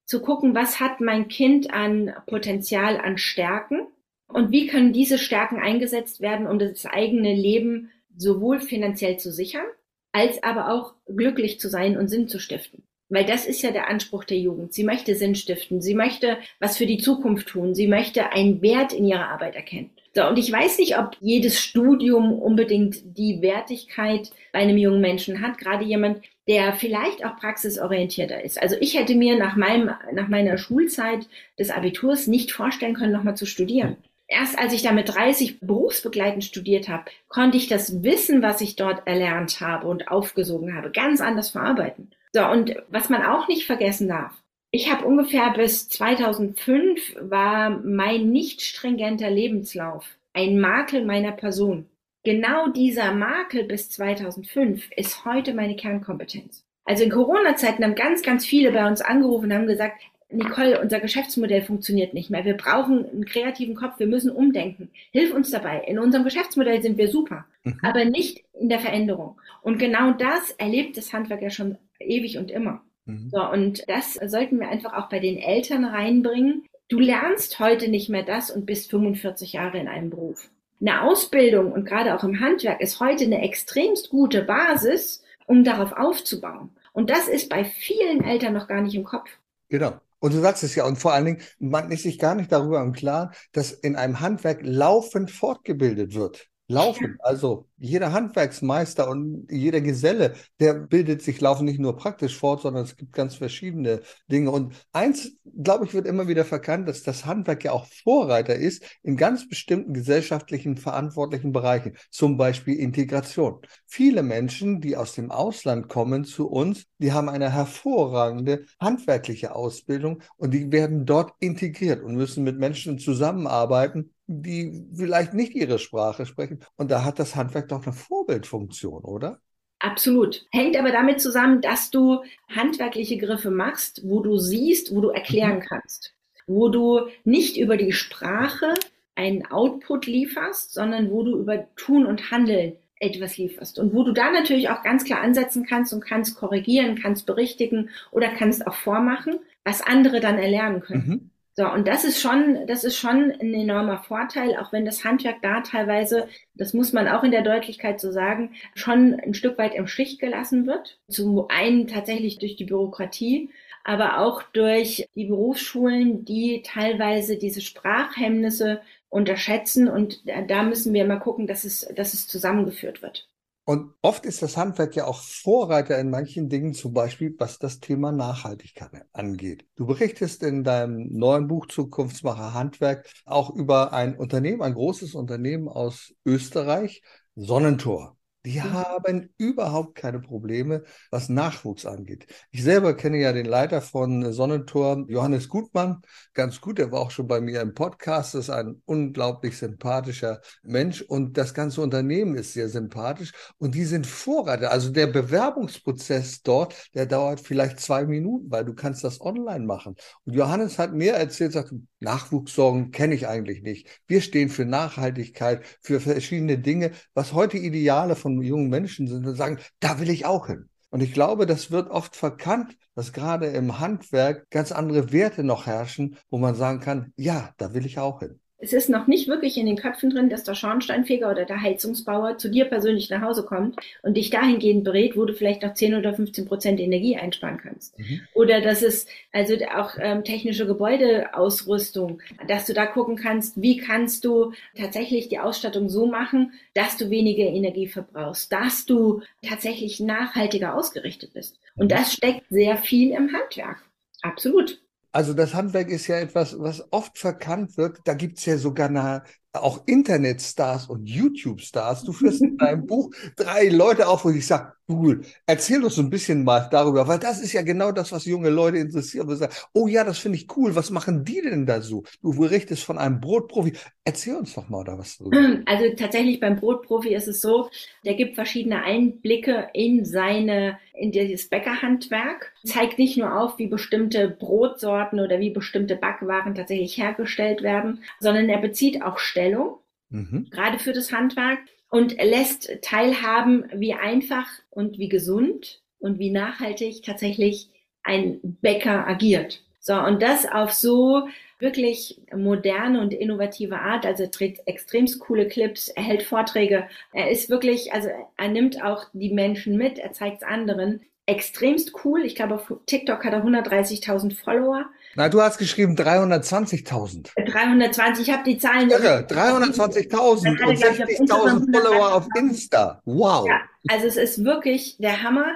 [0.05, 3.87] zu gucken, was hat mein Kind an Potenzial, an Stärken
[4.27, 9.65] und wie können diese Stärken eingesetzt werden, um das eigene Leben sowohl finanziell zu sichern,
[10.13, 12.83] als aber auch glücklich zu sein und Sinn zu stiften.
[13.09, 14.73] Weil das ist ja der Anspruch der Jugend.
[14.73, 18.93] Sie möchte Sinn stiften, sie möchte was für die Zukunft tun, sie möchte einen Wert
[18.93, 19.91] in ihrer Arbeit erkennen.
[20.15, 25.41] So, und ich weiß nicht, ob jedes Studium unbedingt die Wertigkeit bei einem jungen Menschen
[25.41, 25.57] hat.
[25.57, 28.61] Gerade jemand, der vielleicht auch praxisorientierter ist.
[28.61, 31.27] Also ich hätte mir nach meinem, nach meiner Schulzeit
[31.59, 33.97] des Abiturs nicht vorstellen können, nochmal zu studieren.
[34.29, 38.77] Erst als ich da mit 30 berufsbegleitend studiert habe, konnte ich das Wissen, was ich
[38.77, 42.11] dort erlernt habe und aufgesogen habe, ganz anders verarbeiten.
[42.33, 44.33] So, und was man auch nicht vergessen darf,
[44.73, 51.87] ich habe ungefähr bis 2005 war mein nicht stringenter Lebenslauf ein Makel meiner Person.
[52.25, 56.65] Genau dieser Makel bis 2005 ist heute meine Kernkompetenz.
[56.85, 61.01] Also in Corona-Zeiten haben ganz, ganz viele bei uns angerufen und haben gesagt, Nicole, unser
[61.01, 62.47] Geschäftsmodell funktioniert nicht mehr.
[62.47, 63.99] Wir brauchen einen kreativen Kopf.
[63.99, 64.89] Wir müssen umdenken.
[65.11, 65.85] Hilf uns dabei.
[65.87, 67.79] In unserem Geschäftsmodell sind wir super, mhm.
[67.83, 69.39] aber nicht in der Veränderung.
[69.61, 72.83] Und genau das erlebt das Handwerk ja schon ewig und immer.
[73.05, 73.31] Mhm.
[73.31, 76.65] So, und das sollten wir einfach auch bei den Eltern reinbringen.
[76.89, 80.51] Du lernst heute nicht mehr das und bist 45 Jahre in einem Beruf.
[80.81, 85.93] Eine Ausbildung und gerade auch im Handwerk ist heute eine extremst gute Basis, um darauf
[85.93, 86.71] aufzubauen.
[86.93, 89.31] Und das ist bei vielen Eltern noch gar nicht im Kopf.
[89.69, 89.95] Genau.
[90.19, 92.81] Und du sagst es ja, und vor allen Dingen, man ist sich gar nicht darüber
[92.81, 96.49] im Klaren, dass in einem Handwerk laufend fortgebildet wird.
[96.73, 97.17] Laufen.
[97.21, 102.85] Also jeder Handwerksmeister und jeder Geselle, der bildet sich laufen nicht nur praktisch fort, sondern
[102.85, 104.51] es gibt ganz verschiedene Dinge.
[104.51, 105.33] Und eins,
[105.63, 109.49] glaube ich, wird immer wieder verkannt, dass das Handwerk ja auch Vorreiter ist in ganz
[109.49, 113.61] bestimmten gesellschaftlichen verantwortlichen Bereichen, zum Beispiel Integration.
[113.87, 120.23] Viele Menschen, die aus dem Ausland kommen zu uns, die haben eine hervorragende handwerkliche Ausbildung
[120.37, 126.27] und die werden dort integriert und müssen mit Menschen zusammenarbeiten, die vielleicht nicht ihre Sprache
[126.27, 126.65] sprechen.
[126.77, 129.41] Und da hat das Handwerk doch eine Vorbildfunktion, oder?
[129.81, 130.47] Absolut.
[130.53, 135.57] Hängt aber damit zusammen, dass du handwerkliche Griffe machst, wo du siehst, wo du erklären
[135.57, 135.63] mhm.
[135.63, 136.15] kannst.
[136.47, 138.75] wo du nicht über die Sprache
[139.15, 144.13] einen Output lieferst, sondern wo du über Tun und Handeln etwas lieferst und wo du
[144.13, 148.75] da natürlich auch ganz klar ansetzen kannst und kannst korrigieren, kannst berichtigen oder kannst auch
[148.75, 151.07] vormachen, was andere dann erlernen können.
[151.07, 151.31] Mhm.
[151.55, 155.43] So, und das ist schon, das ist schon ein enormer Vorteil, auch wenn das Handwerk
[155.43, 159.75] da teilweise, das muss man auch in der Deutlichkeit so sagen, schon ein Stück weit
[159.75, 160.99] im Stich gelassen wird.
[161.09, 163.51] Zum einen tatsächlich durch die Bürokratie,
[163.85, 169.89] aber auch durch die Berufsschulen, die teilweise diese Sprachhemmnisse unterschätzen.
[169.89, 173.29] Und da müssen wir mal gucken, dass es, dass es zusammengeführt wird.
[173.65, 177.79] Und oft ist das Handwerk ja auch Vorreiter in manchen Dingen, zum Beispiel was das
[177.79, 179.67] Thema Nachhaltigkeit angeht.
[179.77, 185.69] Du berichtest in deinem neuen Buch Zukunftsmacher Handwerk auch über ein Unternehmen, ein großes Unternehmen
[185.69, 187.03] aus Österreich,
[187.37, 188.17] Sonnentor.
[188.45, 188.73] Die mhm.
[188.73, 192.27] haben überhaupt keine Probleme, was Nachwuchs angeht.
[192.51, 196.03] Ich selber kenne ja den Leiter von Sonnentor, Johannes Gutmann,
[196.35, 196.81] ganz gut.
[196.81, 198.35] Er war auch schon bei mir im Podcast.
[198.35, 203.85] Das ist ein unglaublich sympathischer Mensch und das ganze Unternehmen ist sehr sympathisch und die
[203.85, 204.73] sind Vorreiter.
[204.73, 209.95] Also der Bewerbungsprozess dort, der dauert vielleicht zwei Minuten, weil du kannst das online machen.
[210.25, 213.89] Und Johannes hat mir erzählt, sagt, Nachwuchssorgen kenne ich eigentlich nicht.
[214.07, 219.37] Wir stehen für Nachhaltigkeit, für verschiedene Dinge, was heute Ideale von jungen Menschen sind und
[219.37, 220.69] sagen, da will ich auch hin.
[220.91, 225.65] Und ich glaube, das wird oft verkannt, dass gerade im Handwerk ganz andere Werte noch
[225.67, 229.27] herrschen, wo man sagen kann, ja, da will ich auch hin es ist noch nicht
[229.27, 233.21] wirklich in den Köpfen drin, dass der Schornsteinfeger oder der Heizungsbauer zu dir persönlich nach
[233.21, 237.17] Hause kommt und dich dahingehend berät, wo du vielleicht noch 10 oder 15 Prozent Energie
[237.17, 237.99] einsparen kannst.
[237.99, 238.21] Mhm.
[238.35, 244.25] Oder dass es also auch ähm, technische Gebäudeausrüstung, dass du da gucken kannst, wie kannst
[244.25, 250.77] du tatsächlich die Ausstattung so machen, dass du weniger Energie verbrauchst, dass du tatsächlich nachhaltiger
[250.77, 251.59] ausgerichtet bist.
[251.75, 251.97] Und mhm.
[251.97, 253.83] das steckt sehr viel im Handwerk.
[254.23, 254.82] Absolut.
[255.13, 258.01] Also das Handwerk ist ja etwas, was oft verkannt wird.
[258.05, 259.23] Da gibt's ja sogar eine,
[259.53, 262.05] auch Internetstars und YouTube-Stars.
[262.05, 266.03] Du führst in deinem Buch drei Leute auf, wo ich sage, Google, erzähl uns so
[266.03, 269.27] ein bisschen mal darüber, weil das ist ja genau das, was junge Leute interessiert.
[269.27, 270.75] Und sagen, oh ja, das finde ich cool.
[270.75, 272.05] Was machen die denn da so?
[272.23, 273.73] Du berichtest von einem Brotprofi.
[274.05, 275.37] Erzähl uns doch mal da was drüber.
[275.67, 277.71] Also tatsächlich beim Brotprofi ist es so,
[278.05, 284.29] der gibt verschiedene Einblicke in seine, in dieses Bäckerhandwerk, zeigt nicht nur auf, wie bestimmte
[284.29, 289.79] Brotsorten oder wie bestimmte Backwaren tatsächlich hergestellt werden, sondern er bezieht auch Stellung,
[290.11, 290.49] mhm.
[290.51, 291.61] gerade für das Handwerk
[291.93, 297.69] und lässt teilhaben, wie einfach und wie gesund und wie nachhaltig tatsächlich
[298.03, 299.63] ein Bäcker agiert.
[299.79, 301.29] So, und das auf so
[301.59, 304.07] wirklich moderne und innovative Art.
[304.07, 306.89] Also er trägt extremst coole Clips, er hält Vorträge.
[307.13, 311.03] Er ist wirklich, also er nimmt auch die Menschen mit, er zeigt es anderen.
[311.27, 312.25] Extremst cool.
[312.25, 314.87] Ich glaube, auf TikTok hat er 130.000 Follower.
[315.15, 317.33] Na, du hast geschrieben 320.000.
[317.37, 318.91] 320, ich habe die Zahlen.
[318.91, 323.03] Irre, 320.000 und 60.000 Follower auf Insta.
[323.05, 323.47] Wow.
[323.47, 325.47] Ja, also es ist wirklich der Hammer.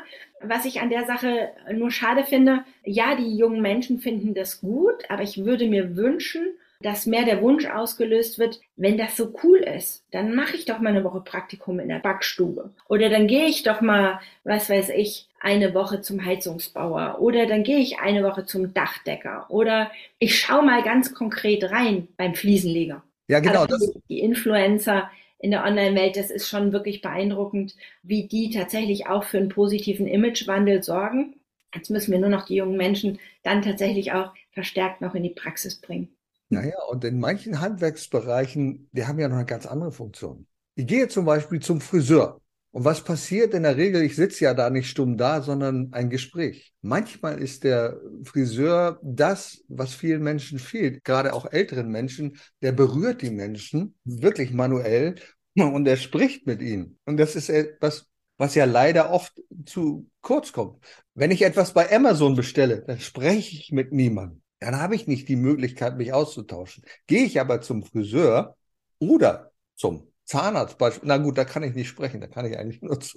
[0.43, 5.09] Was ich an der Sache nur schade finde, ja, die jungen Menschen finden das gut,
[5.09, 6.47] aber ich würde mir wünschen,
[6.83, 10.79] dass mehr der Wunsch ausgelöst wird, wenn das so cool ist, dann mache ich doch
[10.79, 12.71] mal eine Woche Praktikum in der Backstube.
[12.89, 17.19] Oder dann gehe ich doch mal, was weiß ich, eine Woche zum Heizungsbauer.
[17.21, 19.47] Oder dann gehe ich eine Woche zum Dachdecker.
[19.49, 23.05] Oder ich schaue mal ganz konkret rein beim Fliesenleger.
[23.29, 23.63] Ja, genau.
[23.63, 29.23] Also die Influencer in der Online-Welt, das ist schon wirklich beeindruckend, wie die tatsächlich auch
[29.23, 31.37] für einen positiven Imagewandel sorgen.
[31.73, 35.31] Jetzt müssen wir nur noch die jungen Menschen dann tatsächlich auch verstärkt noch in die
[35.31, 36.09] Praxis bringen.
[36.49, 40.47] Naja, und in manchen Handwerksbereichen, die haben ja noch eine ganz andere Funktion.
[40.75, 42.41] Ich gehe zum Beispiel zum Friseur.
[42.71, 44.03] Und was passiert in der Regel?
[44.03, 46.75] Ich sitze ja da nicht stumm da, sondern ein Gespräch.
[46.83, 52.39] Manchmal ist der Friseur das, was vielen Menschen fehlt, gerade auch älteren Menschen.
[52.61, 55.15] Der berührt die Menschen wirklich manuell
[55.55, 56.99] und er spricht mit ihnen.
[57.07, 59.33] Und das ist etwas, was ja leider oft
[59.65, 60.85] zu kurz kommt.
[61.15, 65.29] Wenn ich etwas bei Amazon bestelle, dann spreche ich mit niemandem dann habe ich nicht
[65.29, 66.85] die Möglichkeit, mich auszutauschen.
[67.07, 68.57] Gehe ich aber zum Friseur
[68.99, 72.99] oder zum Zahnarzt, na gut, da kann ich nicht sprechen, da kann ich eigentlich nur
[73.01, 73.17] zu.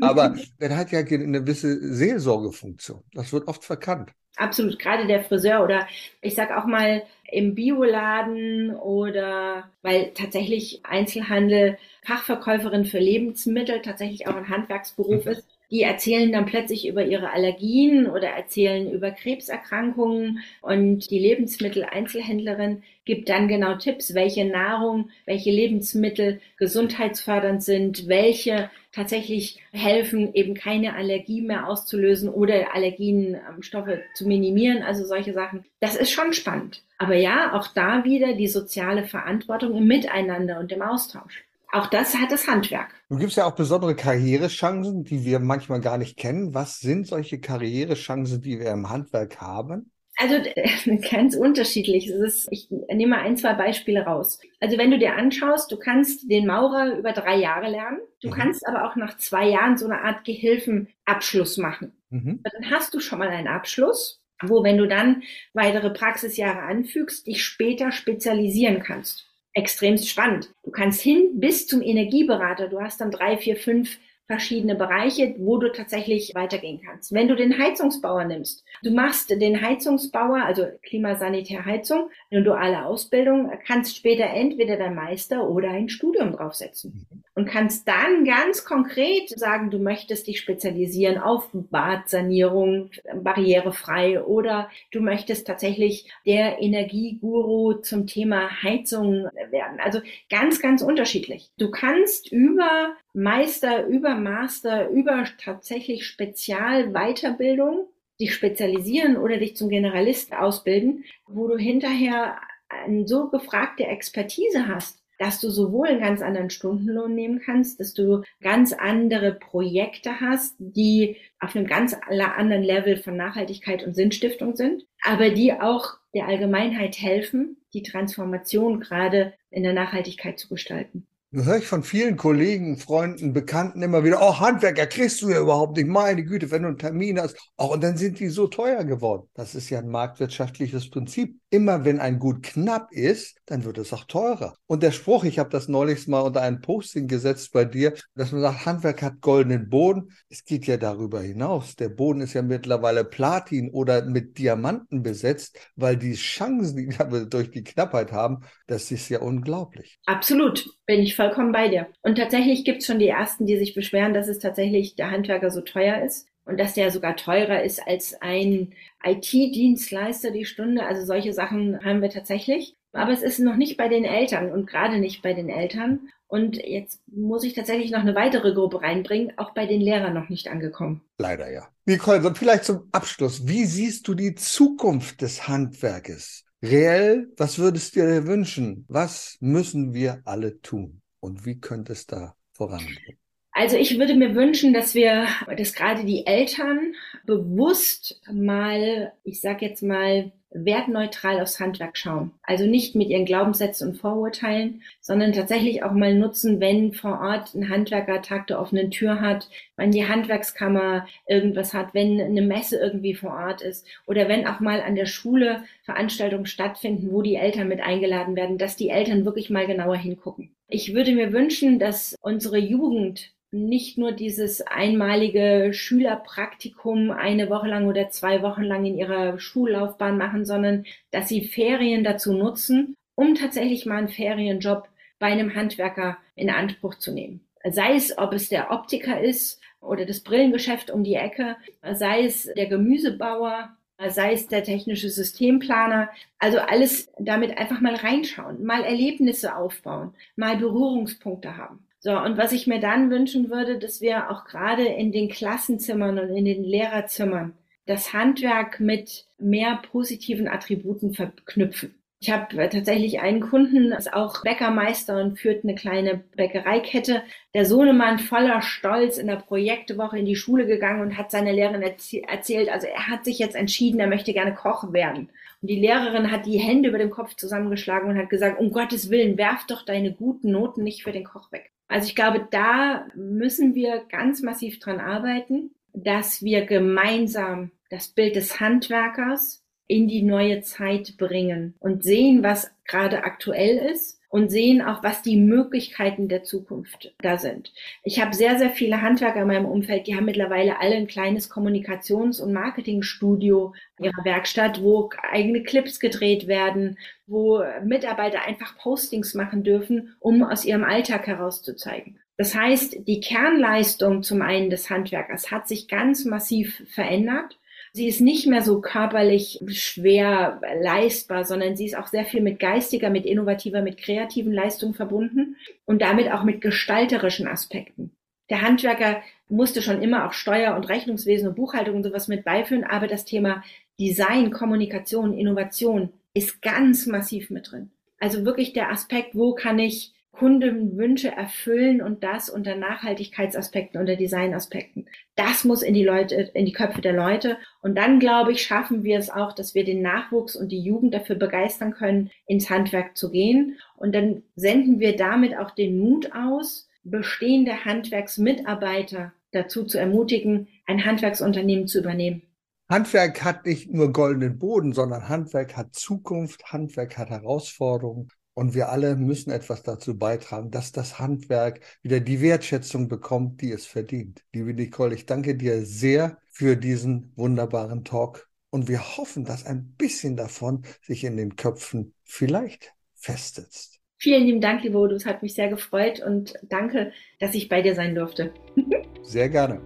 [0.00, 3.04] Aber der hat ja eine gewisse Seelsorgefunktion.
[3.12, 4.12] Das wird oft verkannt.
[4.36, 5.86] Absolut, gerade der Friseur oder
[6.22, 14.36] ich sag auch mal im Bioladen oder weil tatsächlich Einzelhandel Fachverkäuferin für Lebensmittel tatsächlich auch
[14.36, 15.32] ein Handwerksberuf mhm.
[15.32, 22.82] ist die erzählen dann plötzlich über ihre Allergien oder erzählen über Krebserkrankungen und die Lebensmitteleinzelhändlerin
[23.04, 30.94] gibt dann genau Tipps, welche Nahrung, welche Lebensmittel gesundheitsfördernd sind, welche tatsächlich helfen, eben keine
[30.94, 35.64] Allergie mehr auszulösen oder Allergienstoffe ähm, zu minimieren, also solche Sachen.
[35.80, 36.82] Das ist schon spannend.
[36.98, 41.44] Aber ja, auch da wieder die soziale Verantwortung im Miteinander und im Austausch.
[41.70, 42.94] Auch das hat das Handwerk.
[43.10, 46.54] Du gibst ja auch besondere Karrierechancen, die wir manchmal gar nicht kennen.
[46.54, 49.90] Was sind solche Karrierechancen, die wir im Handwerk haben?
[50.16, 50.36] Also
[51.10, 52.08] ganz unterschiedlich.
[52.08, 54.40] Ist, ich nehme mal ein, zwei Beispiele raus.
[54.60, 58.00] Also wenn du dir anschaust, du kannst den Maurer über drei Jahre lernen.
[58.22, 58.32] Du mhm.
[58.32, 61.92] kannst aber auch nach zwei Jahren so eine Art Gehilfenabschluss machen.
[62.08, 62.40] Mhm.
[62.42, 67.44] Dann hast du schon mal einen Abschluss, wo, wenn du dann weitere Praxisjahre anfügst, dich
[67.44, 69.27] später spezialisieren kannst
[69.58, 70.50] extremst spannend.
[70.62, 72.68] Du kannst hin bis zum Energieberater.
[72.68, 77.12] Du hast dann drei, vier, fünf verschiedene Bereiche, wo du tatsächlich weitergehen kannst.
[77.12, 83.50] Wenn du den Heizungsbauer nimmst, du machst den Heizungsbauer, also Klimasanitär Heizung, eine duale Ausbildung,
[83.66, 87.06] kannst später entweder dein Meister oder ein Studium draufsetzen.
[87.38, 95.00] Und kannst dann ganz konkret sagen, du möchtest dich spezialisieren auf Badsanierung, barrierefrei oder du
[95.00, 99.78] möchtest tatsächlich der Energieguru zum Thema Heizung werden.
[99.78, 101.52] Also ganz, ganz unterschiedlich.
[101.58, 107.86] Du kannst über Meister, über Master, über tatsächlich Spezialweiterbildung
[108.20, 114.98] dich spezialisieren oder dich zum Generalist ausbilden, wo du hinterher eine so gefragte Expertise hast,
[115.18, 120.54] dass du sowohl einen ganz anderen Stundenlohn nehmen kannst, dass du ganz andere Projekte hast,
[120.58, 126.26] die auf einem ganz anderen Level von Nachhaltigkeit und Sinnstiftung sind, aber die auch der
[126.26, 131.06] Allgemeinheit helfen, die Transformation gerade in der Nachhaltigkeit zu gestalten.
[131.30, 135.38] Das höre ich von vielen Kollegen, Freunden, Bekannten immer wieder, oh, Handwerker kriegst du ja
[135.40, 137.36] überhaupt nicht, meine Güte, wenn du einen Termin hast.
[137.58, 139.28] Auch, und dann sind die so teuer geworden.
[139.34, 141.38] Das ist ja ein marktwirtschaftliches Prinzip.
[141.50, 144.56] Immer wenn ein Gut knapp ist, dann wird es auch teurer.
[144.66, 148.32] Und der Spruch, ich habe das neulich mal unter ein Posting gesetzt bei dir, dass
[148.32, 150.10] man sagt, Handwerk hat goldenen Boden.
[150.28, 151.74] Es geht ja darüber hinaus.
[151.76, 157.26] Der Boden ist ja mittlerweile Platin oder mit Diamanten besetzt, weil die Chancen, die wir
[157.26, 159.98] durch die Knappheit haben, das ist ja unglaublich.
[160.04, 161.86] Absolut, bin ich vollkommen bei dir.
[162.02, 165.50] Und tatsächlich gibt es schon die ersten, die sich beschweren, dass es tatsächlich der Handwerker
[165.50, 168.72] so teuer ist und dass der sogar teurer ist als ein
[169.04, 170.86] IT-Dienstleister die Stunde.
[170.86, 172.74] Also solche Sachen haben wir tatsächlich.
[172.92, 176.08] Aber es ist noch nicht bei den Eltern und gerade nicht bei den Eltern.
[176.26, 180.30] Und jetzt muss ich tatsächlich noch eine weitere Gruppe reinbringen, auch bei den Lehrern noch
[180.30, 181.02] nicht angekommen.
[181.18, 181.68] Leider ja.
[181.84, 183.46] Nicole, vielleicht zum Abschluss.
[183.46, 186.44] Wie siehst du die Zukunft des Handwerkes?
[186.62, 188.84] Reell, was würdest du dir wünschen?
[188.88, 191.02] Was müssen wir alle tun?
[191.20, 193.18] Und wie könnte es da vorangehen?
[193.58, 196.94] Also ich würde mir wünschen, dass wir, dass gerade die Eltern
[197.26, 202.30] bewusst mal, ich sag jetzt mal, wertneutral aufs Handwerk schauen.
[202.44, 207.52] Also nicht mit ihren Glaubenssätzen und Vorurteilen, sondern tatsächlich auch mal nutzen, wenn vor Ort
[207.56, 212.78] ein Handwerker Tag der offenen Tür hat, wenn die Handwerkskammer irgendwas hat, wenn eine Messe
[212.78, 217.34] irgendwie vor Ort ist oder wenn auch mal an der Schule Veranstaltungen stattfinden, wo die
[217.34, 220.54] Eltern mit eingeladen werden, dass die Eltern wirklich mal genauer hingucken.
[220.68, 227.86] Ich würde mir wünschen, dass unsere Jugend nicht nur dieses einmalige Schülerpraktikum eine Woche lang
[227.86, 233.34] oder zwei Wochen lang in ihrer Schullaufbahn machen, sondern dass sie Ferien dazu nutzen, um
[233.34, 237.40] tatsächlich mal einen Ferienjob bei einem Handwerker in Anspruch zu nehmen.
[237.64, 241.56] Sei es, ob es der Optiker ist oder das Brillengeschäft um die Ecke,
[241.94, 243.76] sei es der Gemüsebauer,
[244.08, 246.10] sei es der technische Systemplaner.
[246.38, 251.87] Also alles damit einfach mal reinschauen, mal Erlebnisse aufbauen, mal Berührungspunkte haben.
[252.00, 256.18] So, und was ich mir dann wünschen würde, dass wir auch gerade in den Klassenzimmern
[256.18, 257.54] und in den Lehrerzimmern
[257.86, 261.94] das Handwerk mit mehr positiven Attributen verknüpfen.
[262.20, 267.22] Ich habe tatsächlich einen Kunden, ist auch Bäckermeister und führt eine kleine Bäckereikette.
[267.54, 271.82] Der Sohnemann voller Stolz in der Projektewoche in die Schule gegangen und hat seiner Lehrerin
[271.82, 275.30] erzählt, also er hat sich jetzt entschieden, er möchte gerne Koch werden.
[275.60, 279.10] Und die Lehrerin hat die Hände über dem Kopf zusammengeschlagen und hat gesagt, um Gottes
[279.10, 281.72] Willen, werf doch deine guten Noten nicht für den Koch weg.
[281.88, 288.36] Also ich glaube, da müssen wir ganz massiv dran arbeiten, dass wir gemeinsam das Bild
[288.36, 294.82] des Handwerkers in die neue Zeit bringen und sehen, was gerade aktuell ist und sehen
[294.82, 297.72] auch, was die Möglichkeiten der Zukunft da sind.
[298.02, 301.50] Ich habe sehr, sehr viele Handwerker in meinem Umfeld, die haben mittlerweile alle ein kleines
[301.50, 309.34] Kommunikations- und Marketingstudio in ihrer Werkstatt, wo eigene Clips gedreht werden, wo Mitarbeiter einfach Postings
[309.34, 312.18] machen dürfen, um aus ihrem Alltag herauszuzeigen.
[312.36, 317.58] Das heißt, die Kernleistung zum einen des Handwerkers hat sich ganz massiv verändert.
[317.92, 322.60] Sie ist nicht mehr so körperlich schwer leistbar, sondern sie ist auch sehr viel mit
[322.60, 328.12] geistiger, mit innovativer, mit kreativen Leistungen verbunden und damit auch mit gestalterischen Aspekten.
[328.50, 332.84] Der Handwerker musste schon immer auch Steuer- und Rechnungswesen und Buchhaltung und sowas mit beiführen,
[332.84, 333.62] aber das Thema
[333.98, 337.90] Design, Kommunikation, Innovation ist ganz massiv mit drin.
[338.20, 345.06] Also wirklich der Aspekt, wo kann ich Kundenwünsche erfüllen und das unter Nachhaltigkeitsaspekten, unter Designaspekten.
[345.34, 347.56] Das muss in die Leute, in die Köpfe der Leute.
[347.82, 351.12] Und dann, glaube ich, schaffen wir es auch, dass wir den Nachwuchs und die Jugend
[351.12, 353.78] dafür begeistern können, ins Handwerk zu gehen.
[353.96, 361.04] Und dann senden wir damit auch den Mut aus, bestehende Handwerksmitarbeiter dazu zu ermutigen, ein
[361.04, 362.42] Handwerksunternehmen zu übernehmen.
[362.88, 368.28] Handwerk hat nicht nur goldenen Boden, sondern Handwerk hat Zukunft, Handwerk hat Herausforderungen.
[368.58, 373.70] Und wir alle müssen etwas dazu beitragen, dass das Handwerk wieder die Wertschätzung bekommt, die
[373.70, 374.42] es verdient.
[374.52, 378.48] Liebe Nicole, ich danke dir sehr für diesen wunderbaren Talk.
[378.70, 384.00] Und wir hoffen, dass ein bisschen davon sich in den Köpfen vielleicht festsetzt.
[384.16, 385.14] Vielen lieben Dank, lieber Udo.
[385.14, 388.52] Es hat mich sehr gefreut und danke, dass ich bei dir sein durfte.
[389.22, 389.80] sehr gerne.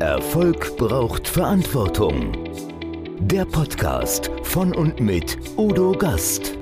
[0.00, 2.32] Erfolg braucht Verantwortung.
[3.20, 6.61] Der Podcast von und mit Udo Gast.